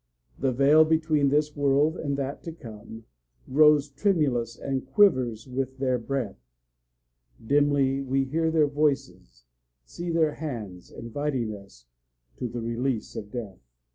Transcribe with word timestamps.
The 0.39 0.51
veil 0.51 0.83
between 0.83 1.29
this 1.29 1.55
world 1.55 1.95
and 1.95 2.17
that 2.17 2.41
to 2.45 2.51
come 2.51 3.05
Grows 3.47 3.87
tremulous 3.87 4.57
and 4.57 4.83
quivers 4.83 5.47
with 5.47 5.77
their 5.77 5.99
breath; 5.99 6.39
Dimly 7.45 8.01
we 8.01 8.23
hear 8.23 8.49
their 8.49 8.65
voices, 8.65 9.45
see 9.85 10.09
their 10.09 10.33
hands, 10.33 10.89
Inviting 10.89 11.53
us 11.55 11.85
to 12.37 12.47
the 12.47 12.61
release 12.61 13.15
of 13.15 13.29
death. 13.29 13.59